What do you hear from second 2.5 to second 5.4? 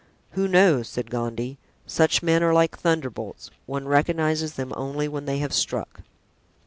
like thunderbolts—one recognizes them only when they